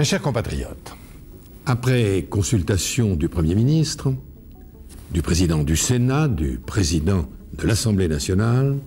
[0.00, 0.96] Mes chers compatriotes,
[1.66, 4.14] Après consultation du Premier ministre,
[5.10, 8.78] du président du Sénat, du président de l'Assemblée nationale,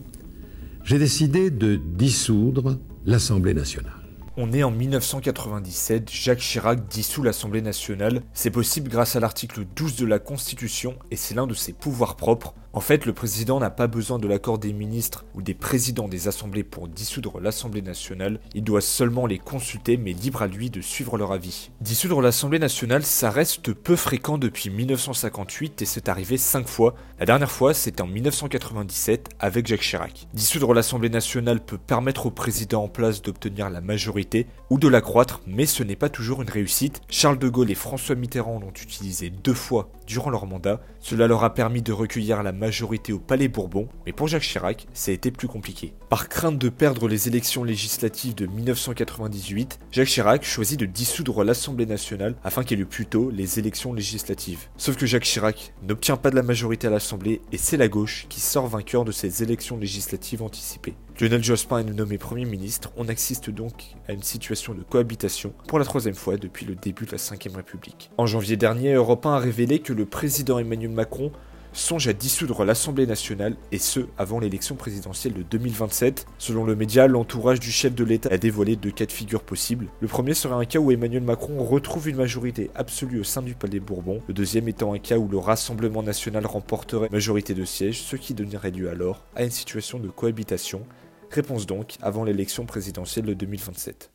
[0.83, 3.93] j'ai décidé de dissoudre l'Assemblée nationale.
[4.37, 8.23] On est en 1997, Jacques Chirac dissout l'Assemblée nationale.
[8.33, 12.15] C'est possible grâce à l'article 12 de la Constitution et c'est l'un de ses pouvoirs
[12.15, 12.55] propres.
[12.75, 16.27] En fait, le président n'a pas besoin de l'accord des ministres ou des présidents des
[16.27, 20.81] assemblées pour dissoudre l'Assemblée nationale, il doit seulement les consulter mais libre à lui de
[20.81, 21.69] suivre leur avis.
[21.81, 26.95] Dissoudre l'Assemblée nationale, ça reste peu fréquent depuis 1958 et c'est arrivé 5 fois.
[27.19, 30.27] La dernière fois, c'était en 1997 avec Jacques Chirac.
[30.33, 35.41] Dissoudre l'Assemblée nationale peut permettre au président en place d'obtenir la majorité ou de l'accroître,
[35.45, 37.01] mais ce n'est pas toujours une réussite.
[37.07, 40.81] Charles de Gaulle et François Mitterrand l'ont utilisé deux fois durant leur mandat.
[40.99, 44.87] Cela leur a permis de recueillir la majorité au Palais Bourbon, mais pour Jacques Chirac,
[44.93, 45.93] ça a été plus compliqué.
[46.09, 51.85] Par crainte de perdre les élections législatives de 1998, Jacques Chirac choisit de dissoudre l'Assemblée
[51.85, 54.69] nationale afin qu'il y ait plus tôt les élections législatives.
[54.77, 58.27] Sauf que Jacques Chirac n'obtient pas de la majorité à l'Assemblée et c'est la gauche
[58.29, 60.95] qui sort vainqueur de ces élections législatives anticipées.
[61.19, 63.73] Lionel Jospin est nommé Premier ministre, on assiste donc
[64.07, 67.55] à une situation de cohabitation pour la troisième fois depuis le début de la Ve
[67.55, 68.09] République.
[68.17, 71.33] En janvier dernier, Europe 1 a révélé que le président Emmanuel Macron
[71.73, 76.25] songe à dissoudre l'Assemblée nationale, et ce, avant l'élection présidentielle de 2027.
[76.37, 79.87] Selon le média, l'entourage du chef de l'État a dévoilé deux cas de figure possibles.
[79.99, 83.55] Le premier serait un cas où Emmanuel Macron retrouve une majorité absolue au sein du
[83.55, 88.01] Palais Bourbon, le deuxième étant un cas où le Rassemblement national remporterait majorité de sièges,
[88.01, 90.85] ce qui donnerait lieu alors à une situation de cohabitation.
[91.31, 94.11] Réponse donc avant l'élection présidentielle de 2027.